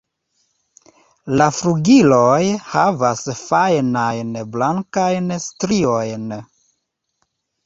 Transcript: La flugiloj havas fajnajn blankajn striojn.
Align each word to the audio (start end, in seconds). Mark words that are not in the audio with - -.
La 1.41 1.45
flugiloj 1.57 2.39
havas 2.69 3.21
fajnajn 3.43 4.33
blankajn 4.57 5.29
striojn. 5.45 6.27